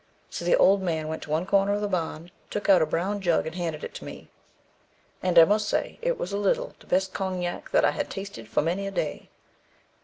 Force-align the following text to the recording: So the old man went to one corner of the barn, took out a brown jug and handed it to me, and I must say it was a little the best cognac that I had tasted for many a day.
So 0.31 0.45
the 0.45 0.57
old 0.57 0.81
man 0.81 1.09
went 1.09 1.21
to 1.21 1.29
one 1.29 1.45
corner 1.45 1.73
of 1.73 1.81
the 1.81 1.87
barn, 1.87 2.31
took 2.49 2.67
out 2.69 2.81
a 2.81 2.87
brown 2.87 3.21
jug 3.21 3.45
and 3.45 3.55
handed 3.55 3.83
it 3.83 3.93
to 3.93 4.03
me, 4.03 4.29
and 5.21 5.37
I 5.37 5.45
must 5.45 5.69
say 5.69 5.99
it 6.01 6.17
was 6.17 6.33
a 6.33 6.37
little 6.39 6.73
the 6.79 6.87
best 6.87 7.13
cognac 7.13 7.69
that 7.69 7.85
I 7.85 7.91
had 7.91 8.09
tasted 8.09 8.47
for 8.47 8.63
many 8.63 8.87
a 8.87 8.91
day. 8.91 9.29